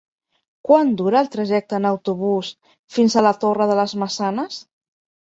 Quant 0.67 0.93
dura 1.01 1.19
el 1.19 1.27
trajecte 1.35 1.77
en 1.79 1.85
autobús 1.89 2.49
fins 2.97 3.17
a 3.17 3.23
la 3.27 3.35
Torre 3.45 3.69
de 3.73 3.77
les 3.81 3.95
Maçanes? 4.05 4.57